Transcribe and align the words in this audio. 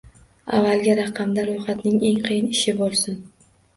Avvalgi 0.59 0.95
raqamda 0.99 1.43
ro’yxatning 1.49 1.99
eng 2.09 2.19
qiyin 2.27 2.51
ishi 2.57 2.75
bo’lsin 2.81 3.21